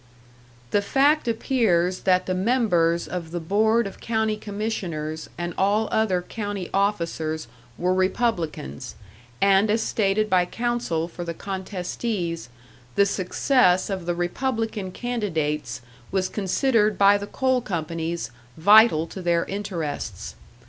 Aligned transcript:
"The 0.71 0.81
fact 0.81 1.27
appears 1.27 1.99
that 1.99 2.25
the 2.25 2.33
members 2.33 3.07
of 3.07 3.29
the 3.29 3.39
board 3.39 3.85
of 3.85 3.99
county 3.99 4.35
commissioners 4.35 5.29
and 5.37 5.53
all 5.59 5.87
other 5.91 6.23
county 6.23 6.71
officers 6.73 7.47
were 7.77 7.93
Republicans, 7.93 8.95
and 9.41 9.69
as 9.69 9.83
stated 9.83 10.27
by 10.27 10.45
counsel 10.47 11.07
for 11.07 11.23
the 11.23 11.35
contestees, 11.35 12.49
the 12.95 13.05
success 13.05 13.91
of 13.91 14.07
the 14.07 14.15
Republican 14.15 14.91
candidates 14.91 15.81
was 16.11 16.29
considered 16.29 16.97
by 16.97 17.19
the 17.19 17.27
coal 17.27 17.61
companies, 17.61 18.31
vital 18.57 19.05
to 19.05 19.21
their 19.21 19.45
interests. 19.45 20.33